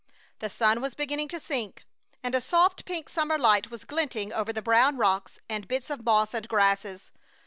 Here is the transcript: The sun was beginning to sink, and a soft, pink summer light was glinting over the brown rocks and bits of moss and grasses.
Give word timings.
The 0.39 0.49
sun 0.49 0.81
was 0.81 0.95
beginning 0.95 1.27
to 1.27 1.39
sink, 1.39 1.83
and 2.23 2.33
a 2.33 2.41
soft, 2.41 2.85
pink 2.85 3.07
summer 3.07 3.37
light 3.37 3.69
was 3.69 3.85
glinting 3.85 4.33
over 4.33 4.51
the 4.51 4.59
brown 4.63 4.97
rocks 4.97 5.37
and 5.47 5.67
bits 5.67 5.91
of 5.91 6.03
moss 6.03 6.33
and 6.33 6.47
grasses. 6.47 7.11